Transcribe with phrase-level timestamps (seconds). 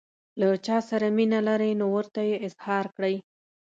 [0.39, 3.15] له چا سره مینه لرئ نو ورته یې اظهار کړئ.